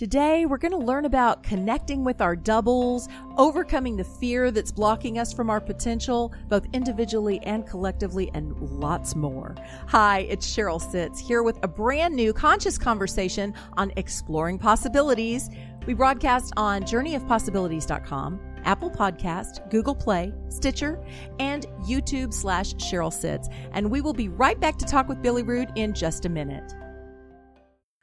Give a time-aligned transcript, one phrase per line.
[0.00, 3.06] Today, we're going to learn about connecting with our doubles,
[3.36, 9.14] overcoming the fear that's blocking us from our potential, both individually and collectively, and lots
[9.14, 9.54] more.
[9.88, 15.50] Hi, it's Sheryl Sitts here with a brand new conscious conversation on exploring possibilities.
[15.84, 20.98] We broadcast on journeyofpossibilities.com, Apple Podcast, Google Play, Stitcher,
[21.38, 23.50] and YouTube slash Sheryl Sitts.
[23.72, 26.72] And we will be right back to talk with Billy Rood in just a minute.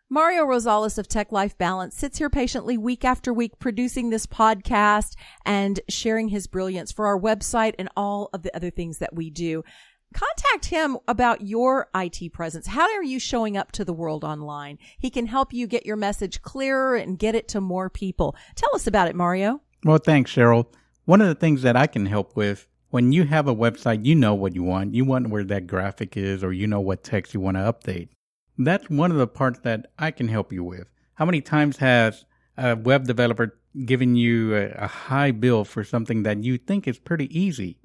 [0.09, 5.17] Mario Rosales of Tech Life Balance sits here patiently week after week producing this podcast
[5.45, 9.29] and sharing his brilliance for our website and all of the other things that we
[9.29, 9.65] do.
[10.13, 12.67] Contact him about your IT presence.
[12.67, 14.77] How are you showing up to the world online?
[14.97, 18.33] He can help you get your message clearer and get it to more people.
[18.55, 19.59] Tell us about it, Mario.
[19.83, 20.67] Well, thanks, Sheryl.
[21.03, 24.15] One of the things that I can help with when you have a website, you
[24.15, 24.95] know what you want.
[24.95, 28.07] You want where that graphic is, or you know what text you want to update.
[28.57, 30.87] That's one of the parts that I can help you with.
[31.15, 32.25] How many times has
[32.57, 36.97] a web developer given you a, a high bill for something that you think is
[36.97, 37.77] pretty easy?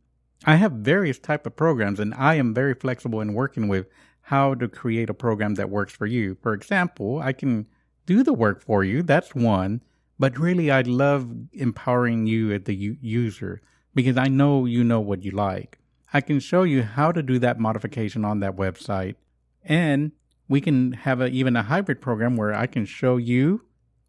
[0.44, 3.86] I have various type of programs and I am very flexible in working with
[4.22, 6.36] how to create a program that works for you.
[6.42, 7.66] For example, I can
[8.06, 9.02] do the work for you.
[9.02, 9.82] That's one.
[10.18, 13.60] But really, I love empowering you as the u- user
[13.94, 15.78] because I know you know what you like.
[16.14, 19.16] I can show you how to do that modification on that website
[19.64, 20.12] and
[20.52, 23.62] we can have a, even a hybrid program where I can show you,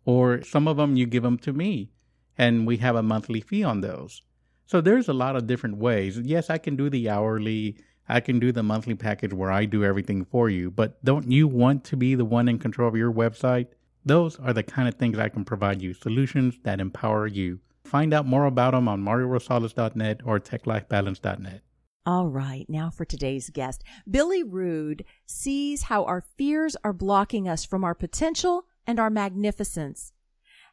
[0.03, 1.93] or some of them you give them to me,
[2.37, 4.21] and we have a monthly fee on those.
[4.65, 6.17] So there's a lot of different ways.
[6.17, 7.77] Yes, I can do the hourly,
[8.09, 11.47] I can do the monthly package where I do everything for you, but don't you
[11.47, 13.67] want to be the one in control of your website?
[14.03, 17.61] Those are the kind of things I can provide you solutions that empower you.
[17.85, 21.61] Find out more about them on mariorosales.net or techlifebalance.net.
[22.05, 23.81] All right, now for today's guest.
[24.09, 30.11] Billy Rood sees how our fears are blocking us from our potential and our magnificence,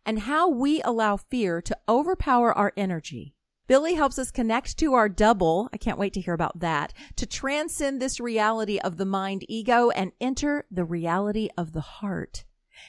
[0.04, 3.36] and how we allow fear to overpower our energy.
[3.68, 5.68] Billy helps us connect to our double.
[5.72, 6.92] I can't wait to hear about that.
[7.14, 12.44] To transcend this reality of the mind ego and enter the reality of the heart.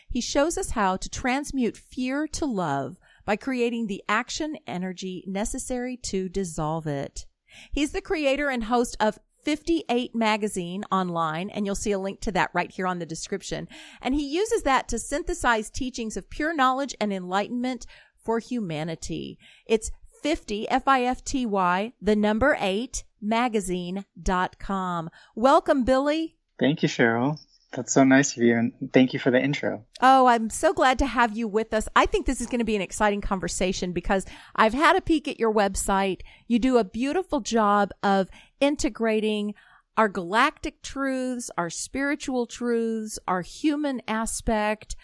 [0.10, 5.96] He shows us how to transmute fear to love by creating the action energy necessary
[5.98, 7.28] to dissolve it.
[7.72, 12.32] He's the creator and host of 58 magazine online, and you'll see a link to
[12.34, 13.68] that right here on the description.
[14.02, 17.86] And he uses that to synthesize teachings of pure knowledge and enlightenment
[18.24, 19.40] for humanity.
[19.66, 19.92] It's
[20.22, 25.10] 50, F-I-F-T-Y, the number eight, magazine.com.
[25.36, 26.38] Welcome, Billy.
[26.60, 27.40] Thank you, Sheryl.
[27.74, 28.58] That's so nice of you.
[28.58, 29.86] And thank you for the intro.
[30.02, 31.88] Oh, I'm so glad to have you with us.
[31.96, 35.28] I think this is going to be an exciting conversation because I've had a peek
[35.28, 36.22] at your website.
[36.48, 39.54] You do a beautiful job of integrating
[39.96, 44.96] our galactic truths, our spiritual truths, our human aspect,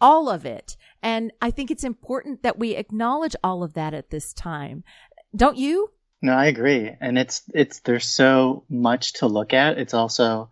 [0.00, 0.76] all of it.
[1.02, 4.84] And I think it's important that we acknowledge all of that at this time.
[5.34, 5.90] Don't you?
[6.22, 6.90] No, I agree.
[7.00, 9.78] And it's, it's, there's so much to look at.
[9.78, 10.50] It's also,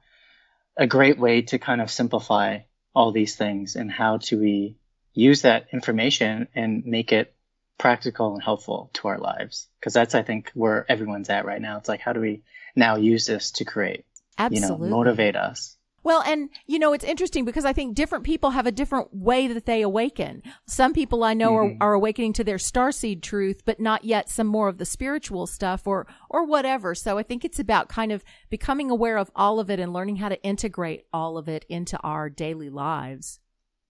[0.76, 2.58] a great way to kind of simplify
[2.94, 4.76] all these things and how to we
[5.12, 7.34] use that information and make it
[7.78, 9.68] practical and helpful to our lives.
[9.80, 11.78] Because that's i think where everyone's at right now.
[11.78, 12.42] It's like how do we
[12.76, 14.04] now use this to create
[14.38, 14.88] Absolutely.
[14.88, 18.50] you know motivate us well, and you know, it's interesting because I think different people
[18.50, 20.42] have a different way that they awaken.
[20.66, 21.82] Some people I know mm-hmm.
[21.82, 25.46] are, are awakening to their starseed truth, but not yet some more of the spiritual
[25.46, 26.94] stuff or, or whatever.
[26.94, 30.16] So I think it's about kind of becoming aware of all of it and learning
[30.16, 33.40] how to integrate all of it into our daily lives.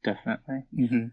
[0.05, 0.65] Definitely.
[0.79, 1.07] Mm-hmm.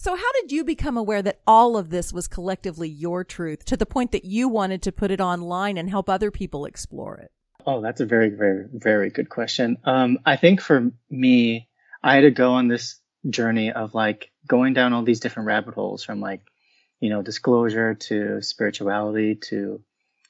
[0.00, 3.76] So how did you become aware that all of this was collectively your truth to
[3.76, 7.32] the point that you wanted to put it online and help other people explore it?
[7.70, 9.76] Oh, that's a very, very, very good question.
[9.84, 11.68] Um, I think for me,
[12.02, 12.98] I had to go on this
[13.28, 16.40] journey of like going down all these different rabbit holes from like,
[16.98, 19.82] you know, disclosure to spirituality to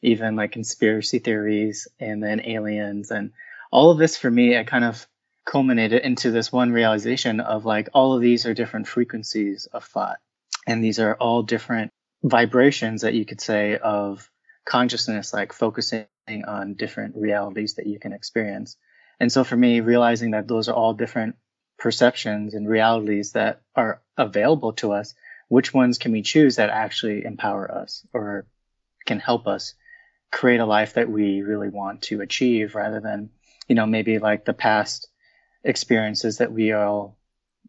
[0.03, 3.31] even like conspiracy theories and then aliens and
[3.71, 5.07] all of this for me, it kind of
[5.47, 10.19] culminated into this one realization of like all of these are different frequencies of thought.
[10.67, 14.29] And these are all different vibrations that you could say of
[14.65, 16.07] consciousness, like focusing
[16.47, 18.77] on different realities that you can experience.
[19.21, 21.37] And so for me, realizing that those are all different
[21.79, 25.15] perceptions and realities that are available to us,
[25.49, 28.47] which ones can we choose that actually empower us or
[29.07, 29.75] can help us
[30.31, 33.31] create a life that we really want to achieve rather than,
[33.67, 35.09] you know, maybe like the past
[35.65, 37.17] experiences that we all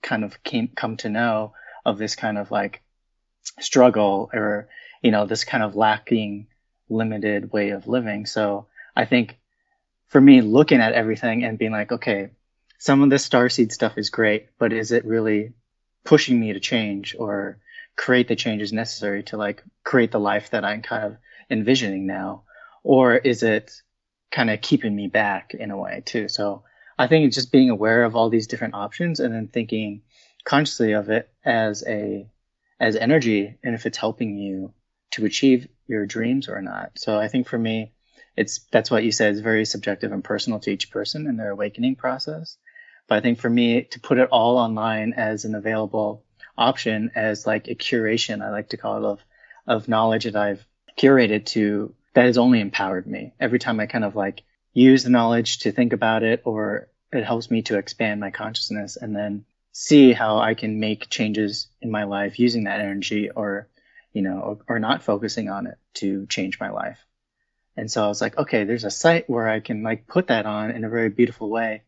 [0.01, 1.53] kind of came, come to know
[1.85, 2.81] of this kind of like
[3.59, 4.69] struggle or,
[5.01, 6.47] you know, this kind of lacking
[6.89, 8.25] limited way of living.
[8.25, 9.39] So I think
[10.07, 12.31] for me, looking at everything and being like, okay,
[12.79, 15.53] some of this starseed stuff is great, but is it really
[16.03, 17.59] pushing me to change or
[17.95, 21.17] create the changes necessary to like create the life that I'm kind of
[21.49, 22.43] envisioning now?
[22.83, 23.71] Or is it
[24.31, 26.29] kind of keeping me back in a way too?
[26.29, 26.63] So
[26.97, 30.01] I think it's just being aware of all these different options and then thinking
[30.45, 32.27] consciously of it as a,
[32.79, 34.73] as energy and if it's helping you
[35.11, 36.91] to achieve your dreams or not.
[36.97, 37.93] So I think for me,
[38.35, 41.51] it's that's what you said is very subjective and personal to each person and their
[41.51, 42.57] awakening process.
[43.07, 46.23] But I think for me to put it all online as an available
[46.57, 49.19] option as like a curation, I like to call it of
[49.67, 50.65] of knowledge that I've
[50.97, 53.33] curated to that has only empowered me.
[53.39, 57.23] Every time I kind of like use the knowledge to think about it or it
[57.23, 61.91] helps me to expand my consciousness and then see how I can make changes in
[61.91, 63.67] my life using that energy or
[64.13, 66.99] you know, or, or not focusing on it to change my life.
[67.77, 70.45] And so I was like, okay, there's a site where I can like put that
[70.45, 71.83] on in a very beautiful way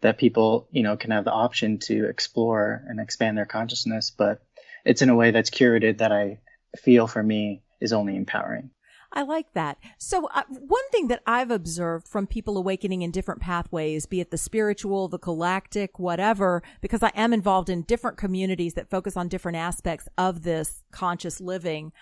[0.00, 4.42] that people, you know, can have the option to explore and expand their consciousness, but
[4.84, 6.40] it's in a way that's curated that I
[6.76, 8.70] feel for me is only empowering.
[9.12, 9.78] I like that.
[9.98, 14.30] So, uh, one thing that I've observed from people awakening in different pathways, be it
[14.30, 19.28] the spiritual, the galactic, whatever, because I am involved in different communities that focus on
[19.28, 21.92] different aspects of this conscious living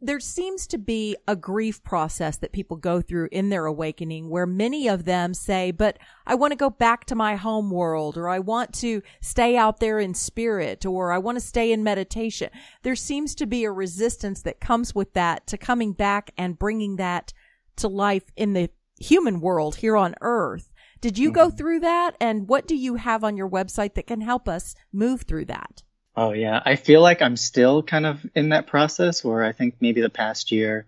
[0.00, 4.46] there seems to be a grief process that people go through in their awakening where
[4.46, 8.28] many of them say, but I want to go back to my home world or
[8.28, 12.50] I want to stay out there in spirit or I want to stay in meditation.
[12.82, 16.96] There seems to be a resistance that comes with that to coming back and bringing
[16.96, 17.32] that
[17.76, 18.68] to life in the
[19.00, 20.72] human world here on earth.
[21.00, 21.56] Did you go mm-hmm.
[21.56, 22.16] through that?
[22.20, 25.82] And what do you have on your website that can help us move through that?
[26.16, 29.76] Oh yeah, I feel like I'm still kind of in that process where I think
[29.80, 30.86] maybe the past year,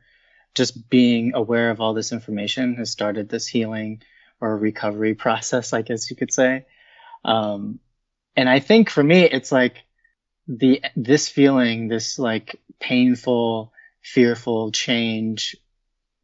[0.55, 4.01] just being aware of all this information has started this healing
[4.41, 6.65] or recovery process, I guess you could say.
[7.25, 7.81] Um,
[8.37, 9.85] and I think for me, it's like
[10.47, 15.57] the this feeling, this like painful, fearful change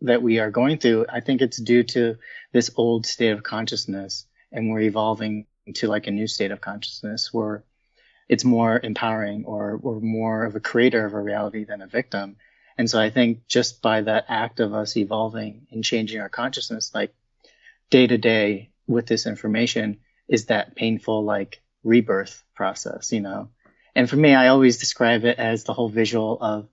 [0.01, 1.07] that we are going through.
[1.13, 2.17] I think it's due to
[2.53, 7.35] this old state of consciousness, and we're evolving to like a new state of consciousness
[7.35, 7.65] where
[8.29, 12.37] it's more empowering or, or more of a creator of a reality than a victim.
[12.77, 16.91] And so I think just by that act of us evolving and changing our consciousness,
[16.95, 17.15] like
[17.91, 23.51] day to day with this information is that painful, like rebirth process, you know?
[23.95, 26.69] And for me, I always describe it as the whole visual of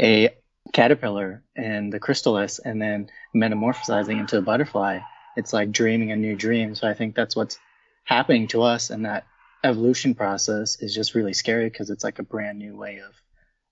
[0.00, 0.30] a
[0.72, 4.98] caterpillar and the chrysalis and then metamorphosizing into a butterfly.
[5.36, 6.74] It's like dreaming a new dream.
[6.74, 7.58] So I think that's what's
[8.04, 9.26] happening to us and that
[9.66, 13.14] evolution process is just really scary because it's like a brand new way of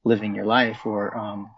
[0.05, 1.50] living your life or um,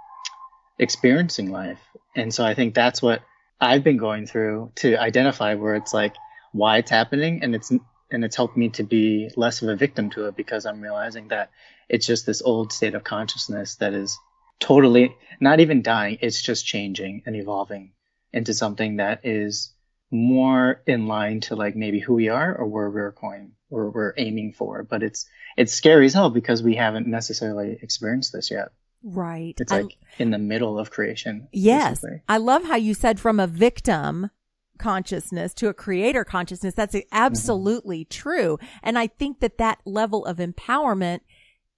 [0.78, 1.80] experiencing life.
[2.14, 3.22] And so I think that's what
[3.60, 6.14] I've been going through to identify where it's like
[6.52, 7.72] why it's happening and it's
[8.10, 11.28] and it's helped me to be less of a victim to it because I'm realizing
[11.28, 11.50] that
[11.88, 14.16] it's just this old state of consciousness that is
[14.60, 17.92] totally not even dying, it's just changing and evolving
[18.32, 19.72] into something that is
[20.10, 24.14] more in line to like maybe who we are or where we're going or we're
[24.16, 24.82] aiming for.
[24.82, 25.26] But it's
[25.56, 28.68] it's scary as hell because we haven't necessarily experienced this yet.
[29.02, 29.54] Right.
[29.58, 31.48] It's like I, in the middle of creation.
[31.52, 32.00] Yes.
[32.00, 32.22] Basically.
[32.28, 34.30] I love how you said from a victim
[34.78, 36.74] consciousness to a creator consciousness.
[36.74, 37.08] That's mm-hmm.
[37.12, 38.10] absolutely mm-hmm.
[38.10, 38.58] true.
[38.82, 41.20] And I think that that level of empowerment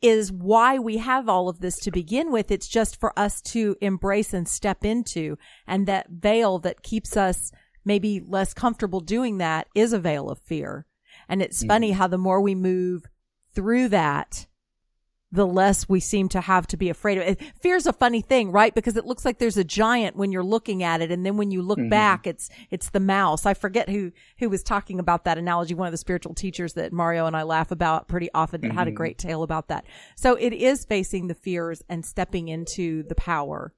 [0.01, 2.51] is why we have all of this to begin with.
[2.51, 5.37] It's just for us to embrace and step into.
[5.67, 7.53] And that veil that keeps us
[7.85, 10.87] maybe less comfortable doing that is a veil of fear.
[11.29, 11.69] And it's mm-hmm.
[11.69, 13.07] funny how the more we move
[13.55, 14.47] through that,
[15.31, 17.41] the less we seem to have to be afraid of it.
[17.61, 18.75] Fear's a funny thing, right?
[18.75, 21.11] Because it looks like there's a giant when you're looking at it.
[21.11, 21.91] And then when you look mm-hmm.
[21.91, 23.45] back, it's, it's the mouse.
[23.45, 25.75] I forget who, who was talking about that analogy.
[25.75, 28.77] One of the spiritual teachers that Mario and I laugh about pretty often mm-hmm.
[28.77, 28.97] had a mm-hmm.
[28.97, 29.85] great tale about that.
[30.17, 33.75] So it is facing the fears and stepping into the power.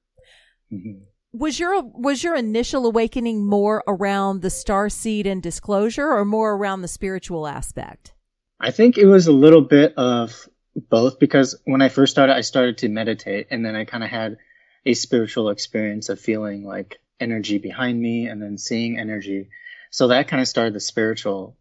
[0.71, 6.25] Mm-hmm was your was your initial awakening more around the star seed and disclosure or
[6.25, 8.13] more around the spiritual aspect?
[8.59, 10.47] I think it was a little bit of
[10.89, 14.09] both because when i first started i started to meditate and then i kind of
[14.09, 14.37] had
[14.85, 19.49] a spiritual experience of feeling like energy behind me and then seeing energy.
[19.91, 21.55] So that kind of started the spiritual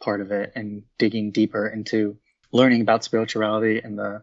[0.00, 2.18] part of it and digging deeper into
[2.52, 4.22] learning about spirituality and the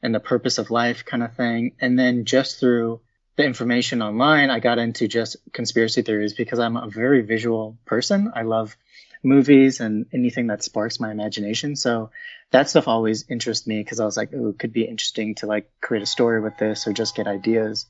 [0.00, 1.74] and the purpose of life kind of thing.
[1.80, 3.00] And then just through
[3.38, 8.32] the information online, I got into just conspiracy theories because I'm a very visual person.
[8.34, 8.76] I love
[9.22, 11.76] movies and anything that sparks my imagination.
[11.76, 12.10] So
[12.50, 15.46] that stuff always interests me because I was like, oh, it could be interesting to
[15.46, 17.86] like create a story with this or just get ideas,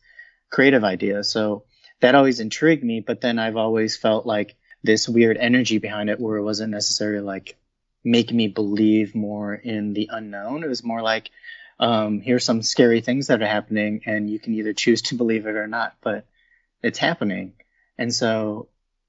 [0.50, 1.32] creative ideas.
[1.32, 1.64] So
[2.00, 3.00] that always intrigued me.
[3.00, 7.20] But then I've always felt like this weird energy behind it where it wasn't necessarily
[7.24, 7.56] like
[8.04, 10.62] make me believe more in the unknown.
[10.62, 11.30] It was more like,
[11.80, 15.46] um, here's some scary things that are happening, and you can either choose to believe
[15.46, 16.26] it or not, but
[16.82, 17.54] it's happening.
[17.96, 18.68] And so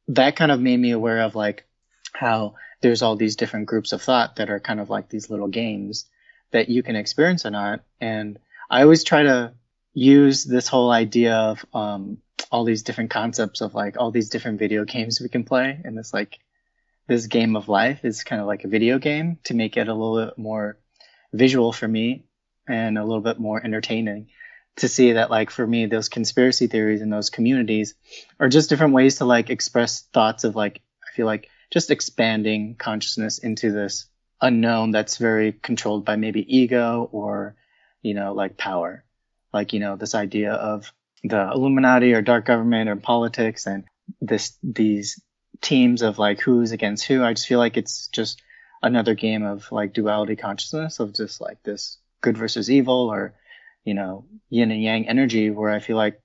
[0.09, 1.65] that kind of made me aware of like
[2.13, 5.47] how there's all these different groups of thought that are kind of like these little
[5.47, 6.05] games
[6.51, 7.81] that you can experience or not.
[8.01, 9.53] And I always try to
[9.93, 12.19] use this whole idea of um,
[12.51, 15.97] all these different concepts of like all these different video games we can play and
[15.97, 16.39] this like
[17.07, 19.93] this game of life is kind of like a video game to make it a
[19.93, 20.77] little bit more
[21.33, 22.23] visual for me
[22.69, 24.27] and a little bit more entertaining
[24.77, 27.95] to see that like for me those conspiracy theories and those communities
[28.39, 32.75] are just different ways to like express thoughts of like i feel like just expanding
[32.77, 34.07] consciousness into this
[34.41, 37.55] unknown that's very controlled by maybe ego or
[38.01, 39.03] you know like power
[39.53, 43.83] like you know this idea of the illuminati or dark government or politics and
[44.21, 45.21] this these
[45.61, 47.23] teams of like who's against who.
[47.23, 48.41] I just feel like it's just
[48.81, 53.35] another game of like duality consciousness of just like this good versus evil or,
[53.83, 56.21] you know, yin and yang energy where I feel like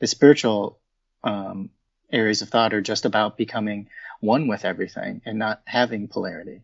[0.00, 0.80] the spiritual
[1.24, 1.70] um,
[2.12, 3.88] areas of thought are just about becoming
[4.20, 6.62] one with everything and not having polarity.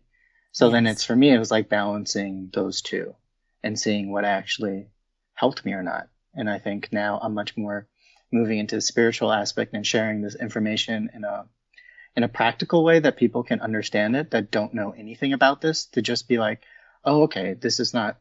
[0.51, 0.73] So yes.
[0.73, 3.15] then it's for me, it was like balancing those two
[3.63, 4.87] and seeing what actually
[5.33, 6.07] helped me or not.
[6.33, 7.87] And I think now I'm much more
[8.31, 11.45] moving into the spiritual aspect and sharing this information in a
[12.15, 15.85] in a practical way that people can understand it that don't know anything about this
[15.85, 16.61] to just be like,
[17.05, 18.17] oh, okay, this is not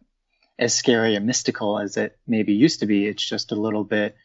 [0.59, 3.07] as scary and mystical as it maybe used to be.
[3.07, 4.17] It's just a little bit,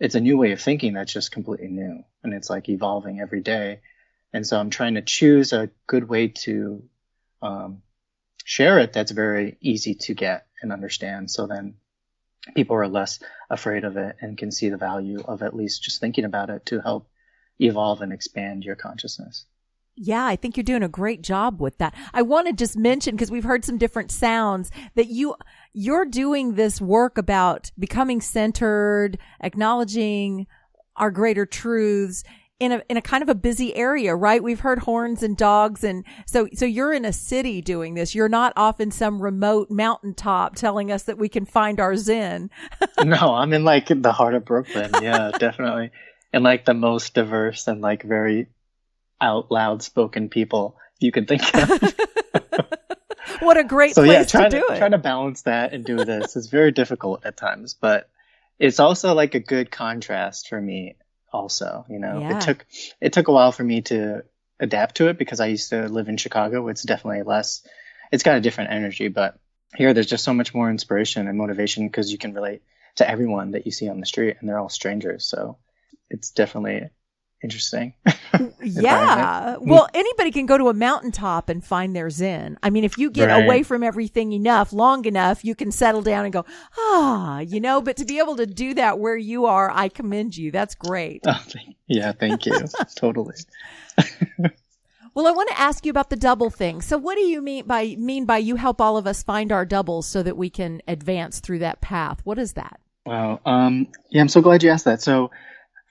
[0.00, 2.04] it's a new way of thinking that's just completely new.
[2.22, 3.80] And it's like evolving every day.
[4.32, 6.82] And so I'm trying to choose a good way to
[7.42, 7.82] um,
[8.44, 11.30] share it that's very easy to get and understand.
[11.30, 11.74] So then
[12.54, 13.20] people are less
[13.50, 16.66] afraid of it and can see the value of at least just thinking about it
[16.66, 17.08] to help
[17.60, 19.44] evolve and expand your consciousness.
[19.96, 21.94] Yeah, I think you're doing a great job with that.
[22.14, 25.34] I want to just mention because we've heard some different sounds that you
[25.74, 30.46] you're doing this work about becoming centered, acknowledging
[30.96, 32.24] our greater truths
[32.58, 34.42] in a in a kind of a busy area, right?
[34.42, 38.14] We've heard horns and dogs and so so you're in a city doing this.
[38.14, 42.50] You're not off in some remote mountaintop telling us that we can find our zen.
[43.04, 44.90] no, I'm in like the heart of Brooklyn.
[45.02, 45.90] Yeah, definitely
[46.32, 48.46] and like the most diverse and like very
[49.22, 51.70] out loud spoken people you can think of.
[53.40, 54.78] what a great so, place yeah, trying to do to, it.
[54.78, 58.10] Trying to balance that and do this is very difficult at times, but
[58.58, 60.96] it's also like a good contrast for me
[61.32, 62.20] also, you know.
[62.20, 62.36] Yeah.
[62.36, 62.66] It took
[63.00, 64.24] it took a while for me to
[64.60, 66.68] adapt to it because I used to live in Chicago.
[66.68, 67.66] It's definitely less
[68.10, 69.38] it's got a different energy, but
[69.74, 72.62] here there's just so much more inspiration and motivation because you can relate
[72.96, 75.24] to everyone that you see on the street and they're all strangers.
[75.24, 75.56] So
[76.10, 76.90] it's definitely
[77.42, 77.94] interesting.
[78.62, 79.56] yeah.
[79.60, 82.58] well, anybody can go to a mountaintop and find their zen.
[82.62, 83.44] I mean, if you get right.
[83.44, 86.44] away from everything enough, long enough, you can settle down and go,
[86.78, 90.36] ah, you know, but to be able to do that where you are, I commend
[90.36, 90.50] you.
[90.50, 91.22] That's great.
[91.26, 91.44] Oh,
[91.86, 92.58] yeah, thank you.
[92.96, 93.36] totally.
[95.14, 96.80] well, I want to ask you about the double thing.
[96.80, 99.64] So what do you mean by mean by you help all of us find our
[99.64, 102.20] doubles so that we can advance through that path?
[102.24, 102.80] What is that?
[103.04, 103.40] Wow.
[103.44, 105.02] Um, yeah, I'm so glad you asked that.
[105.02, 105.30] So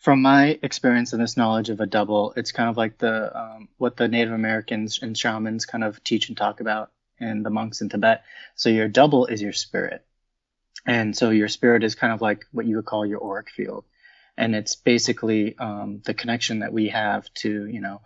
[0.02, 3.70] from my experience and this knowledge of a double, it's kind of like the um,
[3.78, 7.82] what the Native Americans and shamans kind of teach and talk about, and the monks
[7.82, 8.24] in Tibet.
[8.56, 10.04] So your double is your spirit,
[10.88, 13.86] and so your spirit is kind of like what you would call your auric field,
[14.36, 18.02] and it's basically um, the connection that we have to you know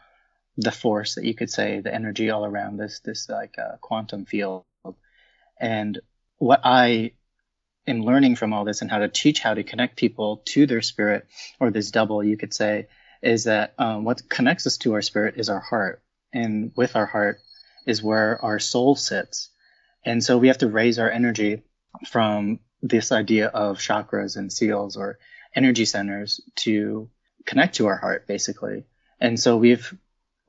[0.57, 4.25] the force that you could say the energy all around this this like uh, quantum
[4.25, 4.65] field,
[5.61, 6.01] and
[6.39, 7.13] what I
[7.87, 10.81] in learning from all this and how to teach how to connect people to their
[10.81, 11.27] spirit
[11.59, 12.87] or this double you could say
[13.21, 16.01] is that um, what connects us to our spirit is our heart.
[16.33, 17.39] And with our heart
[17.85, 19.49] is where our soul sits.
[20.03, 21.63] And so we have to raise our energy
[22.07, 25.17] from this idea of chakras and seals or
[25.55, 27.09] energy centers to
[27.45, 28.85] connect to our heart basically.
[29.19, 29.93] And so we've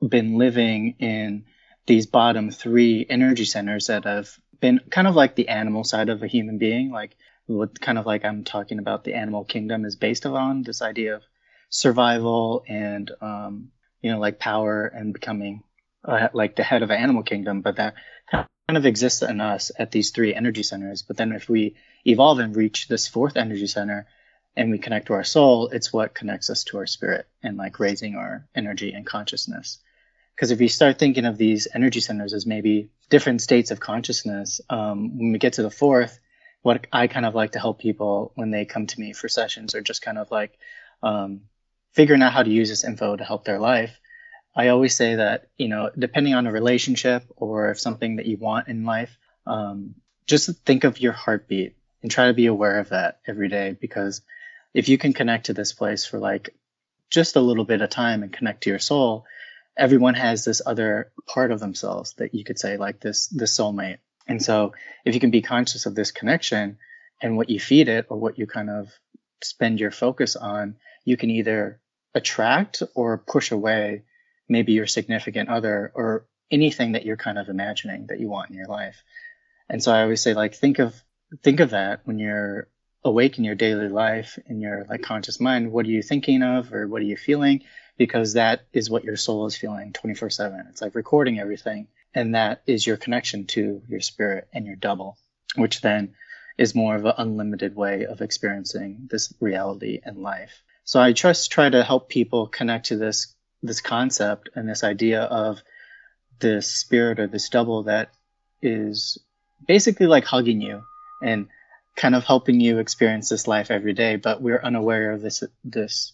[0.07, 1.45] been living in
[1.87, 6.23] these bottom three energy centers that have been kind of like the animal side of
[6.23, 6.91] a human being.
[6.91, 10.81] Like what kind of like I'm talking about the animal kingdom is based on this
[10.81, 11.23] idea of
[11.69, 13.71] survival and, um,
[14.01, 15.63] you know, like power and becoming
[16.03, 17.95] uh, like the head of an animal kingdom, but that
[18.31, 21.01] kind of exists in us at these three energy centers.
[21.01, 24.07] But then if we evolve and reach this fourth energy center
[24.55, 27.79] and we connect to our soul, it's what connects us to our spirit and like
[27.79, 29.79] raising our energy and consciousness.
[30.37, 34.61] Because if you start thinking of these energy centers as maybe different states of consciousness,
[34.69, 36.19] um, when we get to the fourth,
[36.61, 39.73] what I kind of like to help people when they come to me for sessions
[39.73, 40.59] or just kind of like
[41.01, 41.41] um,
[41.93, 43.99] figuring out how to use this info to help their life.
[44.55, 48.37] I always say that, you know, depending on a relationship or if something that you
[48.37, 49.17] want in life,
[49.47, 49.95] um,
[50.27, 54.21] just think of your heartbeat and try to be aware of that every day because
[54.75, 56.53] if you can connect to this place for like
[57.09, 59.25] just a little bit of time and connect to your soul,
[59.77, 63.99] everyone has this other part of themselves that you could say like this this soulmate.
[64.27, 64.73] And so
[65.05, 66.77] if you can be conscious of this connection
[67.21, 68.91] and what you feed it or what you kind of
[69.41, 71.79] spend your focus on, you can either
[72.13, 74.03] attract or push away
[74.49, 78.55] maybe your significant other or anything that you're kind of imagining that you want in
[78.55, 79.03] your life.
[79.69, 80.95] And so I always say like think of
[81.43, 82.69] think of that when you're
[83.03, 86.73] awake in your daily life in your like conscious mind what are you thinking of
[86.73, 87.61] or what are you feeling
[87.97, 92.61] because that is what your soul is feeling 24/7 it's like recording everything and that
[92.65, 95.17] is your connection to your spirit and your double
[95.55, 96.13] which then
[96.57, 100.63] is more of an unlimited way of experiencing this reality and life.
[100.83, 105.21] So i just try to help people connect to this this concept and this idea
[105.23, 105.61] of
[106.39, 108.11] this spirit or this double that
[108.61, 109.17] is
[109.67, 110.83] basically like hugging you
[111.21, 111.47] and
[111.95, 116.13] kind of helping you experience this life every day, but we're unaware of this this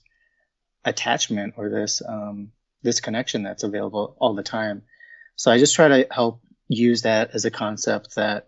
[0.86, 4.84] attachment or this um, this connection that's available all the time.
[5.36, 8.48] So I just try to help use that as a concept that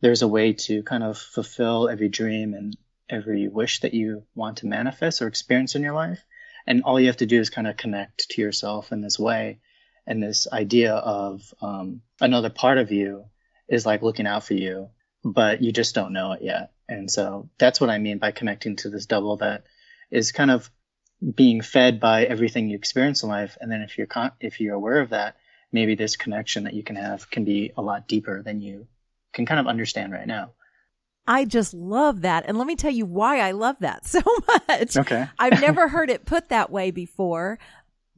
[0.00, 2.76] there's a way to kind of fulfill every dream and
[3.08, 6.24] every wish that you want to manifest or experience in your life.
[6.66, 9.60] And all you have to do is kind of connect to yourself in this way.
[10.06, 13.26] And this idea of um, another part of you
[13.68, 14.90] is like looking out for you
[15.32, 16.70] but you just don't know it yet.
[16.88, 19.64] And so that's what I mean by connecting to this double that
[20.10, 20.70] is kind of
[21.34, 23.56] being fed by everything you experience in life.
[23.60, 25.36] And then if you're con- if you're aware of that,
[25.72, 28.86] maybe this connection that you can have can be a lot deeper than you
[29.32, 30.52] can kind of understand right now.
[31.26, 32.44] I just love that.
[32.46, 34.20] And let me tell you why I love that so
[34.68, 34.96] much.
[34.96, 35.26] Okay.
[35.38, 37.58] I've never heard it put that way before,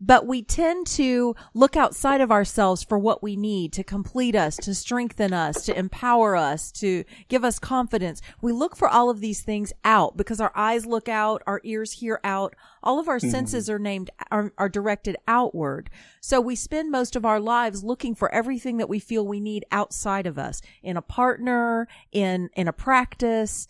[0.00, 4.56] but we tend to look outside of ourselves for what we need to complete us,
[4.56, 8.22] to strengthen us, to empower us, to give us confidence.
[8.40, 11.92] We look for all of these things out because our eyes look out, our ears
[11.92, 12.54] hear out.
[12.82, 13.30] All of our mm-hmm.
[13.30, 15.90] senses are named, are, are directed outward.
[16.20, 19.64] So we spend most of our lives looking for everything that we feel we need
[19.72, 23.66] outside of us in a partner, in, in a practice.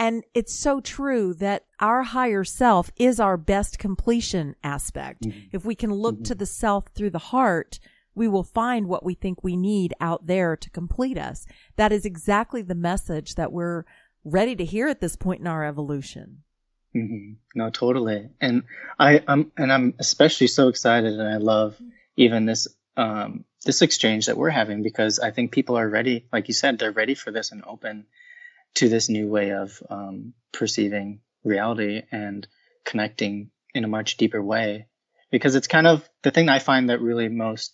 [0.00, 5.24] And it's so true that our higher self is our best completion aspect.
[5.24, 5.48] Mm-hmm.
[5.52, 6.24] If we can look mm-hmm.
[6.24, 7.78] to the self through the heart,
[8.14, 11.44] we will find what we think we need out there to complete us.
[11.76, 13.84] That is exactly the message that we're
[14.24, 16.44] ready to hear at this point in our evolution.
[16.96, 17.34] Mm-hmm.
[17.54, 18.30] No, totally.
[18.40, 18.62] And
[18.98, 21.78] I, I'm, and I'm especially so excited and I love
[22.16, 26.26] even this, um, this exchange that we're having because I think people are ready.
[26.32, 28.06] Like you said, they're ready for this and open
[28.74, 32.46] to this new way of um, perceiving reality and
[32.84, 34.86] connecting in a much deeper way.
[35.30, 37.72] Because it's kind of the thing I find that really most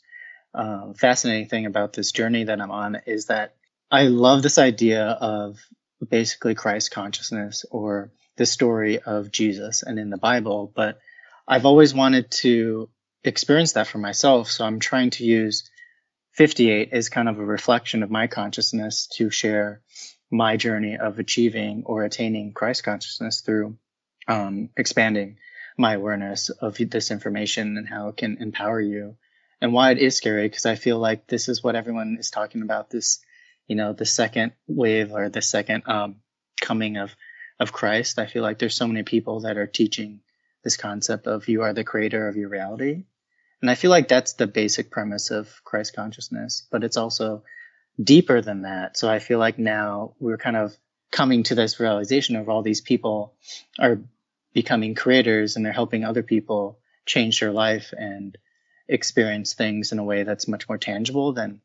[0.55, 3.55] uh, fascinating thing about this journey that I'm on is that
[3.91, 5.59] I love this idea of
[6.07, 10.99] basically Christ consciousness or the story of Jesus and in the Bible, but
[11.49, 12.89] I've always wanted to
[13.25, 14.51] experience that for myself.
[14.51, 15.69] So I'm trying to use
[16.33, 19.81] 58 as kind of a reflection of my consciousness to share
[20.31, 23.77] my journey of achieving or attaining Christ consciousness through
[24.29, 25.39] um, expanding
[25.79, 29.17] my awareness of this information and how it can empower you.
[29.61, 32.63] And why it is scary because I feel like this is what everyone is talking
[32.63, 33.21] about this
[33.67, 36.17] you know the second wave or the second um,
[36.61, 37.15] coming of
[37.59, 38.19] of Christ.
[38.19, 40.21] I feel like there's so many people that are teaching
[40.63, 43.05] this concept of you are the creator of your reality.
[43.63, 47.43] And I feel like that's the basic premise of Christ consciousness but it's also
[48.03, 48.97] deeper than that.
[48.97, 50.77] So I feel like now we're kind of
[51.11, 53.35] coming to this realization of all these people
[53.79, 54.01] are
[54.53, 58.37] becoming creators and they're helping other people change their life and
[58.89, 61.61] experience things in a way that's much more tangible than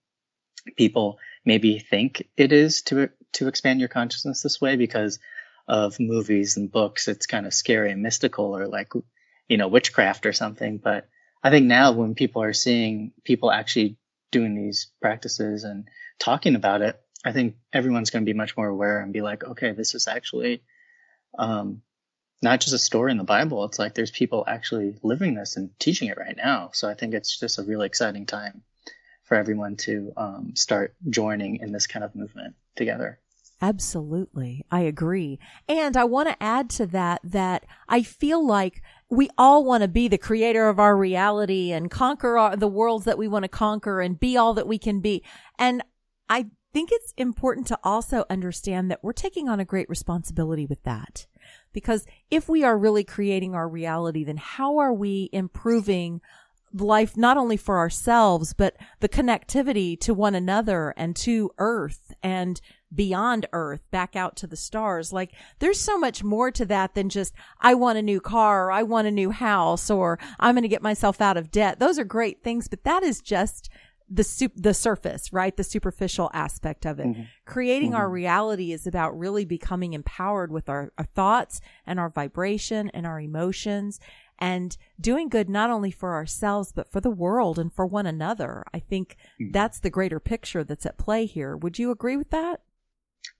[0.77, 5.19] people maybe think it is to to expand your consciousness this way because
[5.67, 8.91] of movies and books it's kind of scary and mystical or like
[9.47, 11.07] you know witchcraft or something but
[11.43, 13.97] i think now when people are seeing people actually
[14.31, 15.87] doing these practices and
[16.19, 19.43] talking about it, I think everyone's going to be much more aware and be like,
[19.43, 20.63] okay, this is actually
[21.37, 21.81] um,
[22.41, 23.63] not just a story in the Bible.
[23.65, 26.71] It's like there's people actually living this and teaching it right now.
[26.73, 28.63] So I think it's just a really exciting time
[29.23, 33.19] for everyone to um, start joining in this kind of movement together.
[33.61, 34.65] Absolutely.
[34.71, 35.39] I agree.
[35.69, 39.89] And I want to add to that that I feel like we all want to
[39.89, 43.49] be the creator of our reality and conquer our, the worlds that we want to
[43.49, 45.21] conquer and be all that we can be.
[45.59, 45.83] And
[46.29, 50.81] I think it's important to also understand that we're taking on a great responsibility with
[50.83, 51.27] that.
[51.73, 56.21] Because if we are really creating our reality, then how are we improving
[56.73, 62.61] life not only for ourselves, but the connectivity to one another and to earth and
[62.93, 65.13] beyond earth back out to the stars.
[65.13, 68.71] Like there's so much more to that than just, I want a new car or
[68.71, 71.79] I want a new house or I'm going to get myself out of debt.
[71.79, 73.69] Those are great things, but that is just
[74.13, 75.55] the sup- the surface, right?
[75.55, 77.07] The superficial aspect of it.
[77.07, 77.21] Mm-hmm.
[77.45, 77.99] Creating mm-hmm.
[77.99, 83.07] our reality is about really becoming empowered with our, our thoughts and our vibration and
[83.07, 84.01] our emotions
[84.37, 88.65] and doing good not only for ourselves, but for the world and for one another.
[88.73, 89.51] I think mm-hmm.
[89.51, 91.55] that's the greater picture that's at play here.
[91.55, 92.61] Would you agree with that?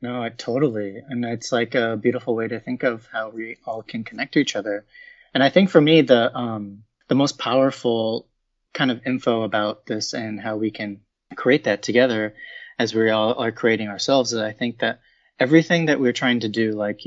[0.02, 1.02] No, I totally.
[1.08, 4.40] And it's like a beautiful way to think of how we all can connect to
[4.40, 4.86] each other.
[5.34, 8.28] And I think for me, the, um, the most powerful
[8.74, 11.02] kind of info about this and how we can
[11.36, 12.36] create that together
[12.80, 15.02] as we all are creating ourselves is I think that
[15.40, 17.02] everything that we're trying to do, like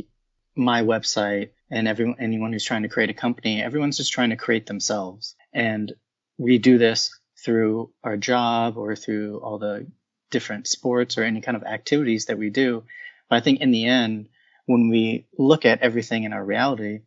[0.54, 4.36] my website and everyone, anyone who's trying to create a company, everyone's just trying to
[4.36, 5.34] create themselves.
[5.52, 5.92] And
[6.38, 9.86] we do this through our job or through all the
[10.34, 12.82] different sports or any kind of activities that we do.
[13.30, 14.28] But I think in the end,
[14.66, 17.02] when we look at everything in our reality,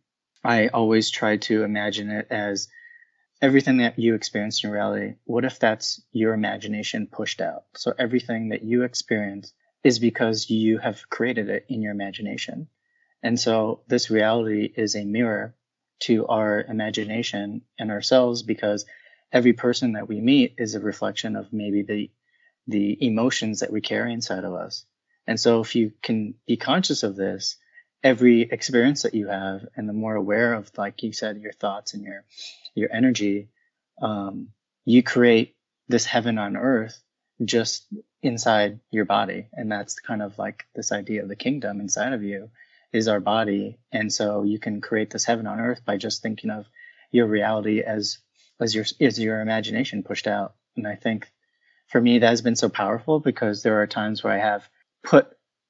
[0.46, 2.70] I always try to imagine it as
[3.42, 5.16] everything that you experience in reality.
[5.26, 7.66] What if that's your imagination pushed out?
[7.76, 9.52] So everything that you experience
[9.84, 12.70] is because you have created it in your imagination.
[13.22, 15.54] And so this reality is a mirror
[16.04, 18.86] to our imagination and ourselves because
[19.34, 22.10] every person that we meet is a reflection of maybe the
[22.68, 24.86] the emotions that we carry inside of us.
[25.26, 27.58] And so if you can be conscious of this,
[28.04, 31.96] every experience that you have and the more aware of like you said your thoughts
[31.96, 32.24] and your
[32.76, 33.50] your energy
[34.04, 34.50] um,
[34.86, 35.56] you create
[35.88, 37.02] this heaven on earth
[37.44, 37.88] just
[38.22, 42.22] inside your body and that's kind of like this idea of the kingdom inside of
[42.22, 42.52] you
[42.94, 43.78] is our body.
[43.92, 46.66] And so you can create this heaven on earth by just thinking of
[47.12, 48.20] your reality as,
[48.60, 50.56] as your, as your imagination pushed out.
[50.76, 51.32] And I think
[51.88, 54.68] for me, that has been so powerful because there are times where I have
[55.04, 55.28] put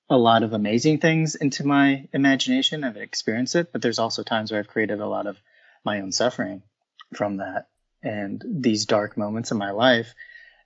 [0.09, 2.83] a lot of amazing things into my imagination.
[2.83, 5.37] And I've experienced it, but there's also times where I've created a lot of
[5.83, 6.63] my own suffering
[7.13, 7.67] from that
[8.03, 10.13] and these dark moments in my life.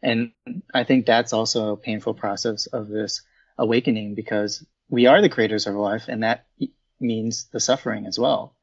[0.01, 0.31] And
[0.73, 3.21] I think that's also a painful process of this
[3.57, 6.45] awakening because we are the creators of life, and that
[6.99, 8.55] means the suffering as well.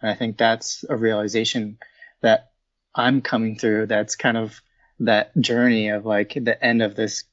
[0.00, 1.78] And I think that's a realization
[2.22, 2.52] that
[2.94, 3.86] I'm coming through.
[3.86, 4.60] That's kind of
[5.00, 7.24] that journey of like the end of this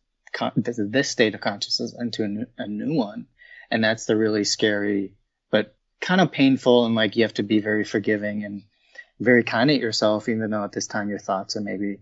[0.58, 3.28] this state of consciousness into a new, a new one,
[3.70, 5.14] and that's the really scary
[5.52, 8.64] but kind of painful and like you have to be very forgiving and
[9.20, 12.00] very kind at yourself, even though at this time your thoughts are maybe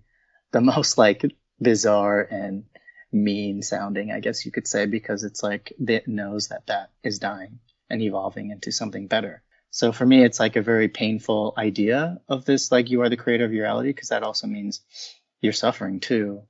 [0.52, 1.26] the most like
[1.62, 2.64] bizarre and
[3.12, 7.20] mean sounding, I guess you could say, because it's like it knows that that is
[7.20, 9.44] dying and evolving into something better.
[9.70, 13.18] So for me, it's like a very painful idea of this, like you are the
[13.18, 14.82] creator of your reality, because that also means
[15.42, 16.44] you're suffering too.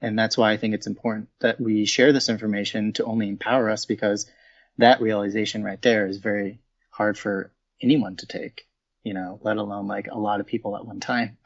[0.00, 3.68] And that's why I think it's important that we share this information to only empower
[3.68, 4.30] us because
[4.78, 8.66] that realization right there is very hard for anyone to take,
[9.02, 11.36] you know, let alone like a lot of people at one time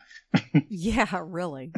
[0.68, 1.72] yeah, really.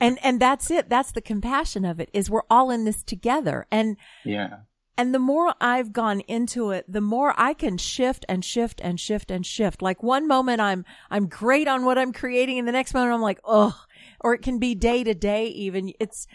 [0.00, 0.88] and and that's it.
[0.88, 3.66] That's the compassion of it is we're all in this together.
[3.70, 4.58] And yeah.
[4.98, 9.00] And the more I've gone into it, the more I can shift and shift and
[9.00, 9.80] shift and shift.
[9.80, 13.22] Like one moment I'm I'm great on what I'm creating and the next moment I'm
[13.22, 13.78] like, "Oh."
[14.22, 15.92] Or it can be day to day even.
[16.00, 16.26] It's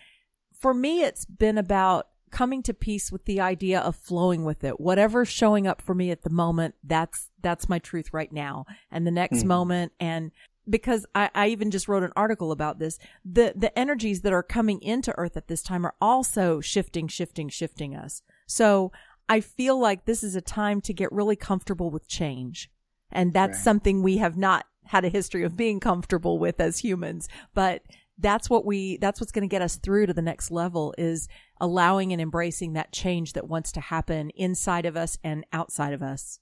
[0.59, 4.79] for me it's been about coming to peace with the idea of flowing with it.
[4.79, 8.65] Whatever's showing up for me at the moment, that's that's my truth right now.
[8.91, 9.45] And the next mm.
[9.45, 10.31] moment and
[10.69, 12.99] because I, I even just wrote an article about this.
[13.23, 17.49] The the energies that are coming into Earth at this time are also shifting, shifting,
[17.49, 18.21] shifting us.
[18.47, 18.91] So
[19.29, 22.69] I feel like this is a time to get really comfortable with change.
[23.11, 23.63] And that's right.
[23.63, 27.27] something we have not had a history of being comfortable with as humans.
[27.53, 27.83] But
[28.19, 31.27] that's what we that's what's going to get us through to the next level is
[31.59, 36.01] allowing and embracing that change that wants to happen inside of us and outside of
[36.01, 36.39] us.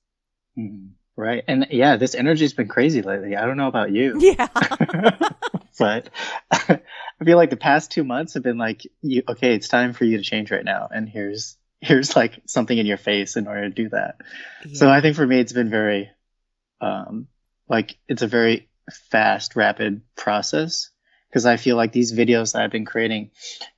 [0.57, 0.93] Mm-hmm.
[1.17, 1.43] Right.
[1.47, 3.35] And yeah, this energy's been crazy lately.
[3.37, 4.19] I don't know about you.
[4.21, 4.47] Yeah.
[5.79, 6.09] but
[6.51, 6.79] I
[7.23, 10.17] feel like the past two months have been like, you, okay, it's time for you
[10.17, 10.89] to change right now.
[10.93, 14.15] And here's, here's like something in your face in order to do that.
[14.65, 14.75] Yeah.
[14.75, 16.09] So I think for me, it's been very,
[16.81, 17.27] um,
[17.67, 18.69] like it's a very
[19.09, 20.89] fast, rapid process
[21.35, 23.31] because I feel like these videos that I've been creating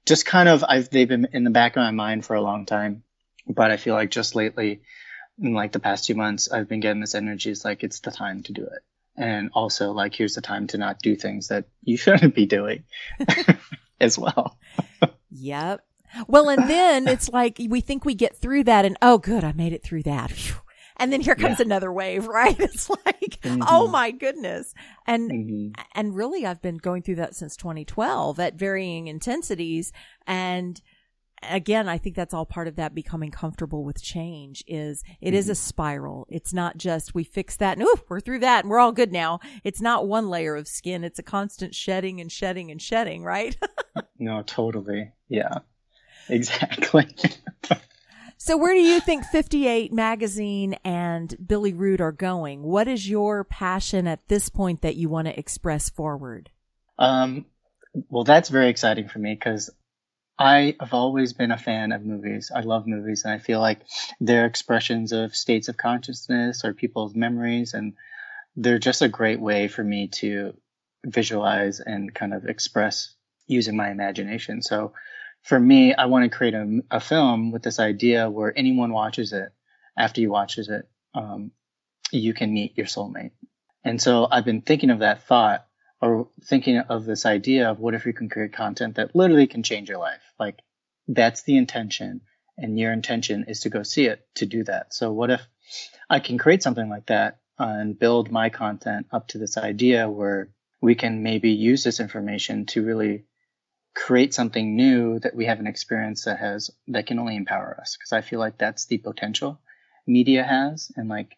[0.05, 2.67] just kind of, I've, they've been in the back of my mind for a long
[2.67, 3.01] time.
[3.47, 4.81] But I feel like just lately,
[5.41, 7.49] in like the past two months, I've been getting this energy.
[7.49, 8.83] It's like, it's the time to do it.
[9.15, 12.83] And also like, here's the time to not do things that you shouldn't be doing
[13.99, 14.59] as well.
[15.31, 15.83] yep.
[16.27, 19.51] Well, and then it's like we think we get through that and oh, good, I
[19.51, 20.31] made it through that.
[20.97, 21.65] And then here comes Yeah.
[21.65, 22.59] another wave, right?
[22.59, 23.63] It's like, Mhm.
[23.67, 24.73] oh my goodness.
[25.05, 25.79] And Mhm.
[25.95, 29.91] and really I've been going through that since 2012 at varying intensities
[30.25, 30.81] and
[31.47, 35.49] again I think that's all part of that becoming comfortable with change is it is
[35.49, 38.79] a spiral it's not just we fix that and ooh we're through that and we're
[38.79, 42.71] all good now it's not one layer of skin it's a constant shedding and shedding
[42.71, 43.55] and shedding right
[44.19, 45.11] No, totally.
[45.29, 45.59] Yeah.
[46.27, 47.05] Exactly.
[48.37, 53.43] so where do you think 58 magazine and Billy Rood are going what is your
[53.43, 56.49] passion at this point that you want to express forward
[56.99, 57.45] Um,
[58.09, 59.69] well, that's very exciting for me because
[60.39, 62.51] I have always been a fan of movies.
[62.53, 63.81] I love movies, and I feel like
[64.19, 67.93] they're expressions of states of consciousness or people's memories, and
[68.55, 70.55] they're just a great way for me to
[71.03, 73.15] visualize and kind of express
[73.47, 74.61] using my imagination.
[74.61, 74.93] So,
[75.47, 79.31] for me, I want to create a, a film with this idea where anyone watches
[79.31, 79.49] it.
[79.97, 81.51] After you watches it, um,
[82.11, 83.31] you can meet your soulmate.
[83.83, 85.65] And so I've been thinking of that thought
[86.01, 89.63] or thinking of this idea of what if you can create content that literally can
[89.63, 90.21] change your life?
[90.37, 90.59] Like
[91.07, 92.21] that's the intention
[92.57, 94.93] and your intention is to go see it to do that.
[94.93, 95.41] So what if
[96.09, 100.49] I can create something like that and build my content up to this idea where
[100.81, 103.23] we can maybe use this information to really
[104.05, 107.97] create something new that we have an experience that has that can only empower us
[107.97, 109.59] because I feel like that's the potential
[110.05, 111.35] media has and like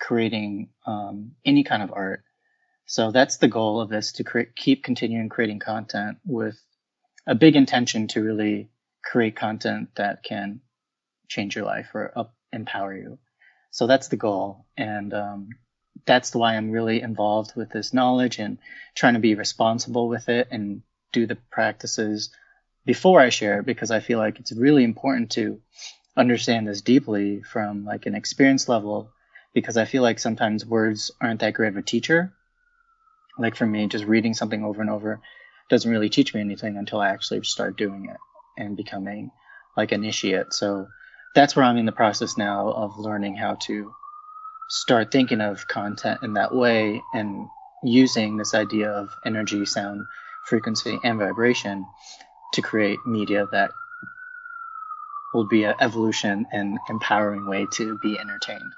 [0.00, 2.24] creating um, any kind of art
[2.90, 6.58] so that's the goal of this to create, keep continuing creating content with
[7.26, 8.70] a big intention to really
[9.04, 10.62] create content that can
[11.28, 13.18] change your life or up, empower you.
[13.72, 14.64] So that's the goal.
[14.78, 15.50] And, um,
[16.06, 18.56] that's why I'm really involved with this knowledge and
[18.94, 20.80] trying to be responsible with it and
[21.12, 22.30] do the practices
[22.84, 25.60] before I share it because I feel like it's really important to
[26.16, 29.10] understand this deeply from like an experience level
[29.54, 32.32] because I feel like sometimes words aren't that great of a teacher
[33.38, 35.20] like for me, just reading something over and over
[35.70, 38.16] doesn't really teach me anything until I actually start doing it
[38.56, 39.30] and becoming
[39.76, 40.52] like an initiate.
[40.52, 40.88] So
[41.34, 43.92] that's where I'm in the process now of learning how to
[44.68, 47.46] start thinking of content in that way and
[47.84, 50.04] using this idea of energy, sound,
[50.48, 51.86] frequency, and vibration
[52.54, 53.70] to create media that
[55.34, 58.72] will be an evolution and empowering way to be entertained.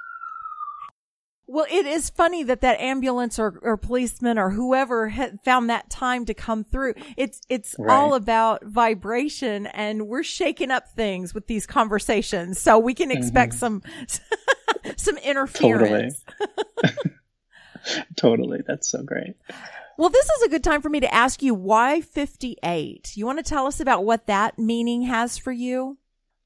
[1.46, 5.12] Well, it is funny that that ambulance or, or policeman or whoever
[5.44, 6.94] found that time to come through.
[7.16, 7.92] It's, it's Right.
[7.92, 12.60] all about vibration and we're shaking up things with these conversations.
[12.60, 13.58] So we can expect mm-hmm.
[13.58, 13.82] some,
[14.96, 16.22] some interference.
[16.38, 17.10] Totally.
[18.16, 18.60] Totally.
[18.66, 19.34] That's so great.
[20.00, 23.12] Well, this is a good time for me to ask you why 58?
[23.16, 25.98] You want to tell us about what that meaning has for you?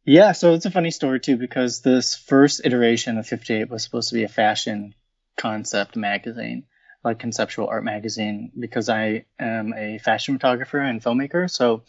[0.04, 4.08] Yeah, so it's a funny story too because this first iteration of 58 was supposed
[4.08, 4.92] to be a fashion
[5.36, 6.64] concept magazine,
[7.04, 11.48] like conceptual art magazine, because I am a fashion photographer and filmmaker.
[11.48, 11.84] So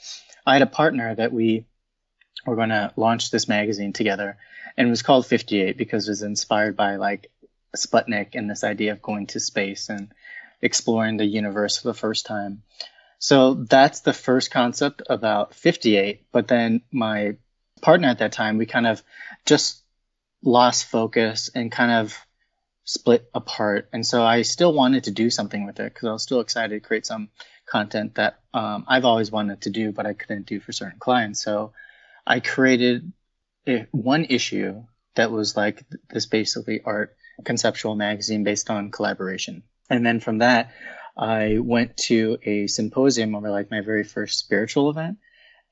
[0.46, 1.66] I had a partner that we
[2.46, 4.38] were going to launch this magazine together,
[4.78, 7.32] and it was called 58 because it was inspired by like
[7.76, 10.12] Sputnik and this idea of going to space and
[10.66, 12.64] exploring the universe for the first time.
[13.20, 16.26] So that's the first concept about 58.
[16.32, 17.38] But then my
[17.82, 19.04] partner at that time, we kind of
[19.46, 19.84] just
[20.44, 22.18] lost focus and kind of
[22.84, 23.90] split apart.
[23.94, 26.76] And so I still wanted to do something with it because I was still excited
[26.76, 27.30] to create some
[27.68, 31.44] content that um, I've always wanted to do, but I couldn't do for certain clients.
[31.44, 31.74] So
[32.26, 33.12] I created
[33.68, 34.84] a, one issue
[35.16, 39.64] that was like this basically art conceptual magazine based on collaboration.
[39.90, 40.72] And then from that,
[41.18, 45.18] I went to a symposium over like my very first spiritual event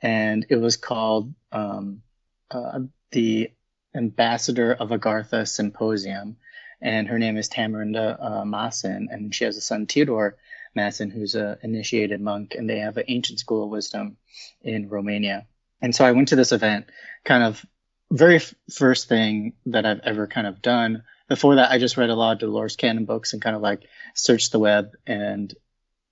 [0.03, 2.03] and it was called um,
[2.51, 3.49] uh, the
[3.95, 6.35] Ambassador of Agartha Symposium,
[6.81, 10.35] and her name is Tamarinda uh, Masin, and she has a son Theodore
[10.75, 14.17] Masin, who's an initiated monk, and they have an ancient school of wisdom
[14.61, 15.47] in Romania.
[15.81, 16.87] And so I went to this event,
[17.23, 17.65] kind of
[18.11, 21.03] very f- first thing that I've ever kind of done.
[21.29, 23.87] Before that, I just read a lot of Dolores Cannon books and kind of like
[24.13, 25.53] searched the web and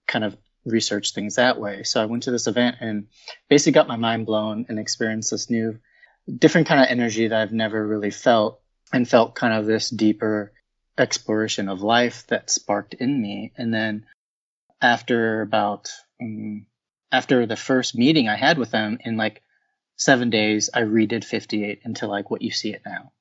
[0.08, 1.84] kind of researched things that way.
[1.84, 3.08] So I went to this event and
[3.50, 5.80] basically got my mind blown and experienced this new,
[6.30, 8.62] different kind of energy that I've never really felt
[8.94, 10.54] and felt kind of this deeper
[10.98, 13.54] exploration of life that sparked in me.
[13.58, 14.06] And then
[14.82, 15.90] after about,
[16.22, 16.68] um,
[17.12, 19.42] after the first meeting I had with them in like
[19.96, 23.12] seven days, I redid 58 into like what you see it now.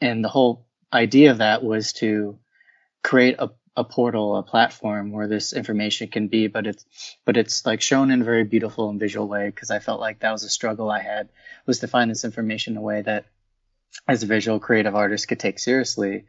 [0.00, 2.38] And the whole idea of that was to
[3.02, 6.84] create a a portal, a platform where this information can be, but it's
[7.24, 10.20] but it's like shown in a very beautiful and visual way because I felt like
[10.20, 11.28] that was a struggle I had
[11.66, 13.26] was to find this information in a way that
[14.06, 16.24] as a visual creative artist could take seriously.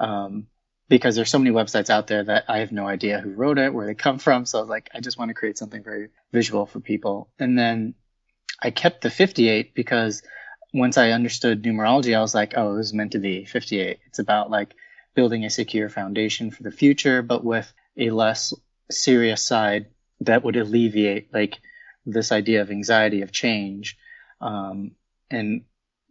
[0.00, 0.46] Um,
[0.88, 3.74] because there's so many websites out there that I have no idea who wrote it,
[3.74, 4.46] where they come from.
[4.46, 7.28] So I was like, I just want to create something very visual for people.
[7.38, 7.94] And then
[8.62, 10.22] I kept the 58 because
[10.72, 13.98] once I understood numerology, I was like, oh, it was meant to be 58.
[14.06, 14.74] It's about like
[15.14, 18.52] building a secure foundation for the future, but with a less
[18.90, 19.86] serious side
[20.20, 21.58] that would alleviate like
[22.04, 23.96] this idea of anxiety of change
[24.40, 24.92] um,
[25.30, 25.62] and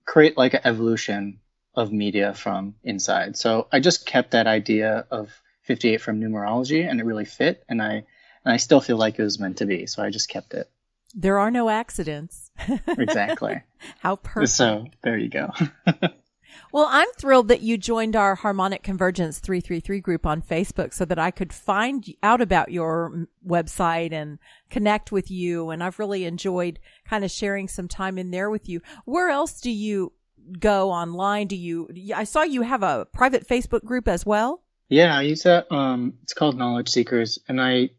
[0.06, 1.40] create like an evolution
[1.76, 3.38] of media from inside.
[3.38, 7.82] So I just kept that idea of 58 from numerology and it really fit and
[7.82, 8.04] I
[8.46, 9.86] and I still feel like it was meant to be.
[9.88, 10.70] So I just kept it.
[11.14, 12.47] There are no accidents.
[12.88, 13.62] Exactly.
[14.00, 14.50] How perfect.
[14.50, 15.52] So there you go.
[16.72, 21.20] well, I'm thrilled that you joined our Harmonic Convergence 333 group on Facebook so that
[21.20, 24.40] I could find out about your website and
[24.70, 25.70] connect with you.
[25.70, 28.82] And I've really enjoyed kind of sharing some time in there with you.
[29.06, 30.14] Where else do you
[30.60, 31.48] go online?
[31.48, 34.64] Do you, I saw you have a private Facebook group as well.
[34.90, 35.70] Yeah, I use that.
[35.72, 37.90] Um, it's called Knowledge Seekers and I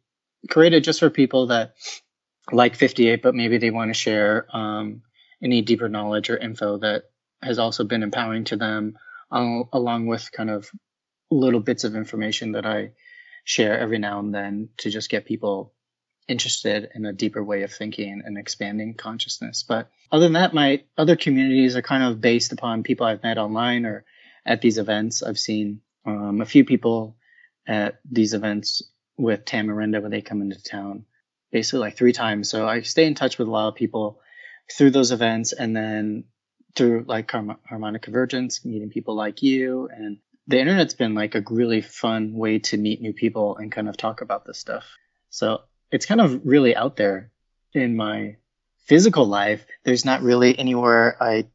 [0.48, 1.74] created it just for people that
[2.52, 5.02] like 58, but maybe they want to share, um,
[5.42, 7.04] any deeper knowledge or info that
[7.42, 8.98] has also been empowering to them,
[9.30, 10.70] along with kind of
[11.30, 12.92] little bits of information that I
[13.44, 15.72] share every now and then to just get people
[16.26, 19.64] interested in a deeper way of thinking and expanding consciousness.
[19.66, 23.38] But other than that, my other communities are kind of based upon people I've met
[23.38, 24.04] online or
[24.44, 25.22] at these events.
[25.22, 27.16] I've seen um, a few people
[27.66, 28.82] at these events
[29.16, 31.04] with Tamarinda when they come into town,
[31.50, 32.50] basically like three times.
[32.50, 34.20] So I stay in touch with a lot of people
[34.76, 36.24] through those events and then
[36.76, 41.82] through like harmonic convergence, meeting people like you and the internet's been like a really
[41.82, 44.84] fun way to meet new people and kind of talk about this stuff.
[45.28, 47.30] So it's kind of really out there
[47.74, 48.36] in my
[48.86, 49.66] physical life.
[49.84, 51.48] There's not really anywhere I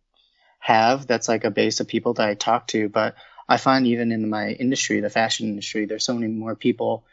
[0.59, 3.15] have that's like a base of people that I talk to, but
[3.49, 7.05] I find even in my industry, the fashion industry, there's so many more people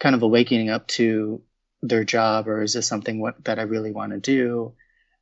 [0.00, 1.42] kind of awakening up to
[1.84, 4.72] their job or is this something what, that I really want to do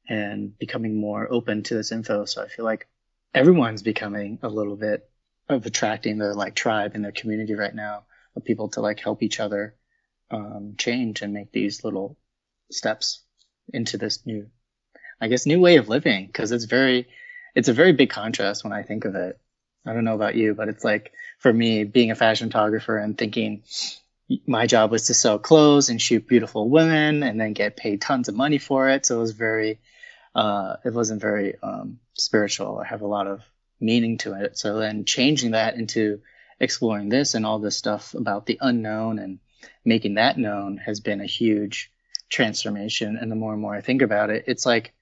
[0.09, 2.25] and becoming more open to this info.
[2.25, 2.89] So I feel like
[3.35, 5.09] everyone's becoming a little bit
[5.49, 8.05] of attracting their like tribe and their community right now
[8.37, 9.75] of people to like help each other
[10.31, 12.17] um, change and make these little
[12.71, 13.23] steps
[13.73, 14.47] into this new,
[15.21, 16.31] I guess, new way of living.
[16.33, 17.09] Cause it's very,
[17.57, 19.39] it's a very big contrast when I think of it.
[19.85, 23.19] I don't know about you, but it's like for me being a fashion photographer and
[23.19, 23.65] thinking
[24.47, 28.29] my job was to sell clothes and shoot beautiful women and then get paid tons
[28.29, 29.07] of money for it.
[29.07, 29.81] So it was very,
[30.35, 32.79] uh, it wasn't very um, spiritual.
[32.79, 33.43] I have a lot of
[33.81, 34.57] meaning to it.
[34.57, 36.21] So then changing that into
[36.61, 39.41] exploring this and all this stuff about the unknown and
[39.85, 41.91] making that known has been a huge
[42.29, 43.19] transformation.
[43.21, 44.95] And the more and more I think about it, it's like,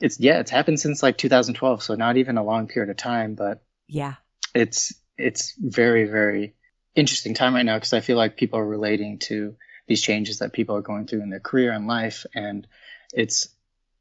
[0.00, 1.82] it's, yeah, it's happened since like 2012.
[1.82, 4.14] So not even a long period of time, but yeah,
[4.54, 6.54] it's, it's very, very
[6.96, 9.54] interesting time right now because I feel like people are relating to
[9.86, 12.26] these changes that people are going through in their career and life.
[12.34, 12.66] And
[13.12, 13.48] it's,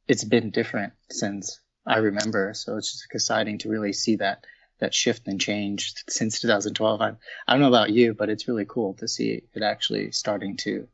[0.07, 2.53] it's been different since I remember.
[2.55, 4.45] So it's just exciting to really see that
[4.79, 7.01] that shift and change since 2012.
[7.01, 7.13] I,
[7.47, 10.87] I don't know about you, but it's really cool to see it actually starting to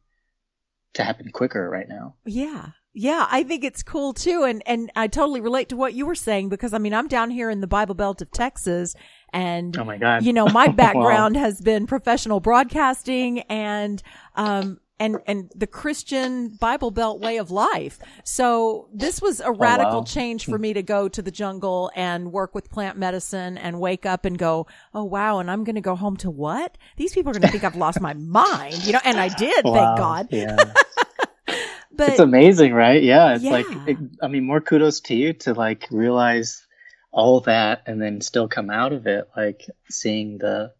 [0.93, 2.15] to happen quicker right now.
[2.25, 2.71] Yeah.
[2.93, 4.43] Yeah, I think it's cool too.
[4.43, 7.29] And, and I totally relate to what you were saying because I mean, I'm down
[7.29, 8.95] here in the Bible Belt of Texas
[9.31, 10.25] and, oh my God.
[10.25, 11.41] you know, my background wow.
[11.41, 14.03] has been professional broadcasting and,
[14.35, 17.97] um, and and the Christian Bible Belt way of life.
[18.23, 20.03] So this was a radical oh, wow.
[20.03, 24.05] change for me to go to the jungle and work with plant medicine and wake
[24.05, 26.77] up and go, oh wow, and I'm going to go home to what?
[26.97, 28.99] These people are going to think I've lost my mind, you know.
[29.03, 29.73] And I did, wow.
[29.73, 30.27] thank God.
[30.29, 30.73] Yeah.
[31.93, 33.01] but it's amazing, right?
[33.01, 33.51] Yeah, it's yeah.
[33.51, 36.65] like it, I mean, more kudos to you to like realize
[37.11, 40.73] all that and then still come out of it, like seeing the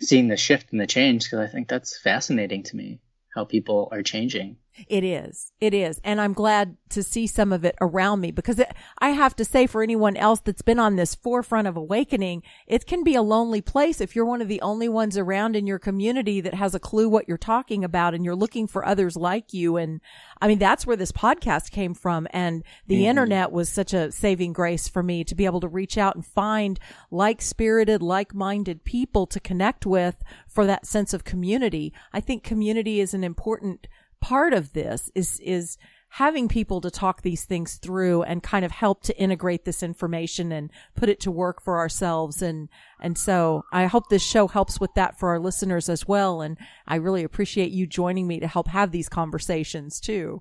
[0.00, 3.00] seeing the shift and the change because I think that's fascinating to me
[3.34, 4.56] how people are changing.
[4.88, 5.52] It is.
[5.60, 6.00] It is.
[6.02, 9.44] And I'm glad to see some of it around me because it, I have to
[9.44, 13.22] say for anyone else that's been on this forefront of awakening, it can be a
[13.22, 16.74] lonely place if you're one of the only ones around in your community that has
[16.74, 19.76] a clue what you're talking about and you're looking for others like you.
[19.76, 20.00] And
[20.40, 22.26] I mean, that's where this podcast came from.
[22.30, 23.04] And the mm-hmm.
[23.04, 26.26] internet was such a saving grace for me to be able to reach out and
[26.26, 26.80] find
[27.12, 30.16] like spirited, like minded people to connect with
[30.48, 31.92] for that sense of community.
[32.12, 33.86] I think community is an important
[34.24, 35.76] part of this is, is
[36.08, 40.50] having people to talk these things through and kind of help to integrate this information
[40.50, 42.40] and put it to work for ourselves.
[42.40, 42.70] And,
[43.00, 46.40] and so I hope this show helps with that for our listeners as well.
[46.40, 46.56] And
[46.86, 50.40] I really appreciate you joining me to help have these conversations too.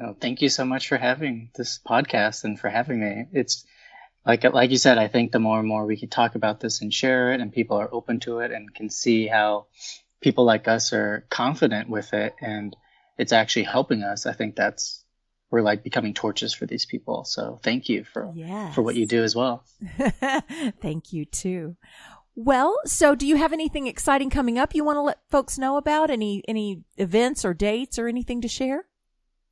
[0.00, 3.26] Oh, thank you so much for having this podcast and for having me.
[3.32, 3.64] It's,
[4.26, 6.82] like like you said, I think the more and more we can talk about this
[6.82, 9.66] and share it, and people are open to it and can see how
[10.20, 12.76] people like us are confident with it, and
[13.18, 14.26] it's actually helping us.
[14.26, 15.04] I think that's
[15.50, 17.24] we're like becoming torches for these people.
[17.24, 18.74] So thank you for yes.
[18.74, 19.64] for what you do as well.
[20.80, 21.76] thank you too.
[22.34, 25.76] Well, so do you have anything exciting coming up you want to let folks know
[25.76, 26.10] about?
[26.10, 28.84] Any any events or dates or anything to share?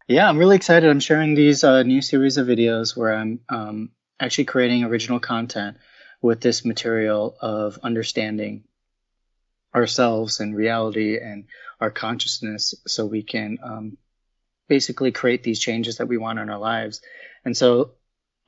[0.07, 0.89] Yeah, I'm really excited.
[0.89, 3.91] I'm sharing these uh, new series of videos where I'm um,
[4.21, 5.79] actually creating original content
[6.23, 8.65] with this material of understanding
[9.75, 11.47] ourselves and reality and
[11.81, 13.97] our consciousness so we can um,
[14.69, 17.01] basically create these changes that we want in our lives.
[17.45, 17.93] And so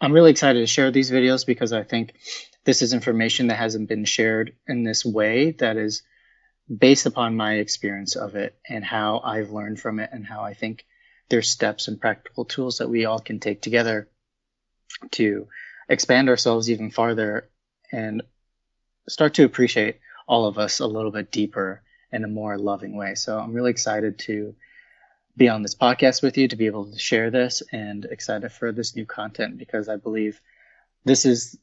[0.01, 2.15] I'm really excited to share these videos because I think
[2.65, 6.03] this is information that hasn't been shared in this way that is
[6.69, 10.55] based upon my experience of it and how I've learned from it and how I
[10.55, 10.85] think
[11.31, 14.09] there's steps and practical tools that we all can take together
[15.13, 15.49] to
[15.89, 17.49] expand ourselves even farther
[17.91, 18.23] and
[19.09, 23.15] start to appreciate all of us a little bit deeper in a more loving way.
[23.15, 24.55] So I'm really excited to
[25.37, 28.73] be on this podcast with you, to be able to share this, and excited for
[28.73, 30.41] this new content because I believe
[31.05, 31.57] this is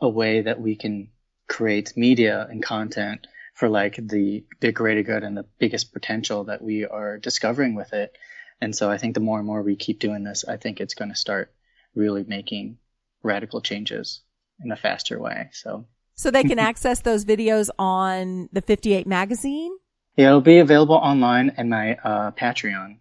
[0.00, 1.10] a way that we can
[1.46, 6.62] create media and content for like the the greater good and the biggest potential that
[6.62, 8.16] we are discovering with it.
[8.60, 10.94] And so I think the more and more we keep doing this, I think it's
[10.94, 11.52] going to start
[11.94, 12.78] really making
[13.22, 14.20] radical changes
[14.62, 15.50] in a faster way.
[15.52, 19.76] So so they can access those videos on the 58 magazine?
[20.16, 22.98] Yeah, it'll be available online and my uh, Patreon.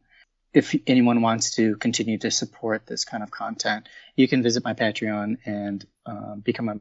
[0.53, 4.73] If anyone wants to continue to support this kind of content, you can visit my
[4.73, 6.79] Patreon and uh, become a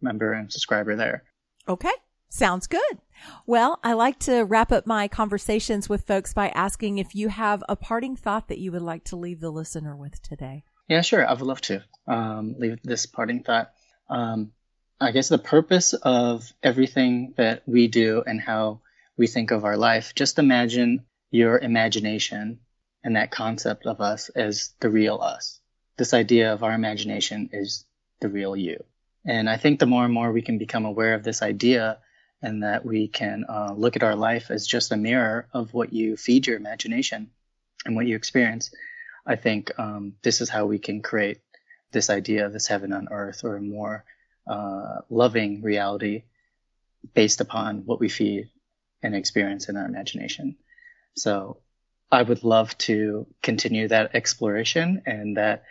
[0.00, 1.24] member and subscriber there.
[1.68, 1.92] Okay.
[2.30, 2.98] Sounds good.
[3.44, 7.62] Well, I like to wrap up my conversations with folks by asking if you have
[7.68, 10.62] a parting thought that you would like to leave the listener with today.
[10.88, 11.26] Yeah, sure.
[11.26, 13.72] I would love to um, leave this parting thought.
[14.08, 14.52] Um,
[15.02, 18.82] I guess the purpose of everything that we do and how
[19.16, 22.60] we think of our life, just imagine your imagination
[23.02, 25.58] and that concept of us as the real us.
[25.96, 27.86] This idea of our imagination is
[28.20, 28.84] the real you.
[29.24, 31.98] And I think the more and more we can become aware of this idea
[32.42, 35.94] and that we can uh, look at our life as just a mirror of what
[35.94, 37.30] you feed your imagination
[37.86, 38.70] and what you experience,
[39.26, 41.40] I think um, this is how we can create
[41.90, 44.04] this idea of this heaven on earth or more
[44.46, 46.24] uh, loving reality
[47.14, 48.50] based upon what we feed
[49.02, 50.56] and experience in our imagination.
[51.16, 51.58] So
[52.10, 55.64] I would love to continue that exploration and that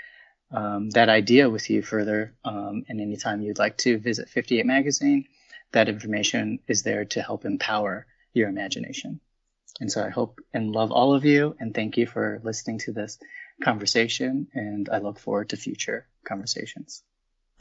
[0.51, 2.33] um, that idea with you further.
[2.43, 5.25] Um, and anytime you'd like to visit 58 Magazine,
[5.73, 9.19] that information is there to help empower your imagination.
[9.79, 12.91] And so I hope and love all of you and thank you for listening to
[12.91, 13.19] this
[13.61, 14.47] conversation.
[14.53, 17.03] And I look forward to future conversations.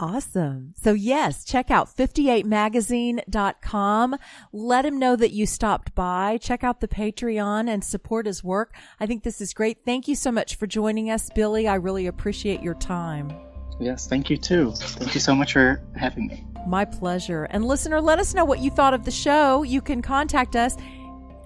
[0.01, 0.74] Awesome.
[0.80, 4.16] So yes, check out 58magazine.com.
[4.53, 6.38] Let him know that you stopped by.
[6.40, 8.76] Check out the Patreon and support his work.
[9.01, 9.78] I think this is great.
[9.84, 11.66] Thank you so much for joining us, Billy.
[11.66, 13.32] I really appreciate your time.
[13.80, 14.70] Yes, thank you too.
[14.74, 16.46] Thank you so much for having me.
[16.66, 17.44] My pleasure.
[17.44, 19.64] And listener, let us know what you thought of the show.
[19.64, 20.76] You can contact us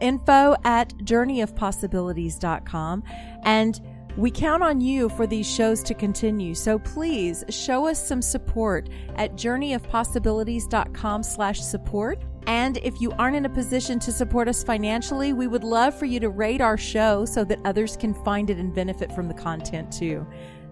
[0.00, 3.04] info at journeyofpossibilities.com
[3.44, 3.80] and
[4.16, 8.88] we count on you for these shows to continue, so please show us some support
[9.16, 12.22] at journeyofpossibilities.com slash support.
[12.46, 16.06] And if you aren't in a position to support us financially, we would love for
[16.06, 19.34] you to rate our show so that others can find it and benefit from the
[19.34, 20.26] content too.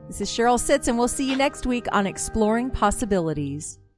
[0.07, 3.80] This is Sheryl Sitts, and we'll see you next week on Exploring Possibilities.